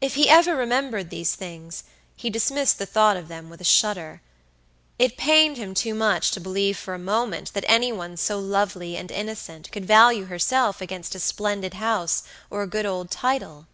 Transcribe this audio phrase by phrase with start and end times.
[0.00, 1.84] If he ever remembered these things,
[2.16, 4.20] he dismissed the thought of them with a shudder.
[4.98, 8.96] It pained him too much to believe for a moment that any one so lovely
[8.96, 13.68] and innocent could value herself against a splendid house or a good old title.